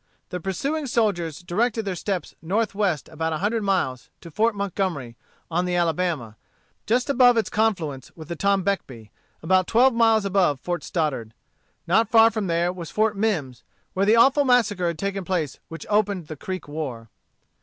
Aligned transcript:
The 0.29 0.39
pursuing 0.39 0.87
soldiers 0.87 1.43
directed 1.43 1.85
their 1.85 1.93
steps 1.93 2.33
northwest 2.41 3.07
about 3.09 3.33
a 3.33 3.37
hundred 3.37 3.61
miles 3.61 4.09
to 4.21 4.31
Fort 4.31 4.55
Montgomery, 4.55 5.15
on 5.51 5.65
the 5.65 5.75
Alabama, 5.75 6.37
just 6.87 7.07
above 7.07 7.37
its 7.37 7.51
confluence 7.51 8.11
with 8.15 8.27
the 8.27 8.35
Tornbeckbee, 8.35 9.11
about 9.43 9.67
twelve 9.67 9.93
miles 9.93 10.25
above 10.25 10.59
Fort 10.59 10.83
Stoddart. 10.83 11.33
Not 11.85 12.09
far 12.09 12.31
from 12.31 12.47
there 12.47 12.73
was 12.73 12.89
Fort 12.89 13.15
Mimms, 13.15 13.61
where 13.93 14.07
the 14.07 14.15
awful 14.15 14.43
massacre 14.43 14.87
had 14.87 14.97
taken 14.97 15.23
place 15.23 15.59
which 15.67 15.85
opened 15.87 16.29
the 16.29 16.35
Creek 16.35 16.67
war. 16.67 17.11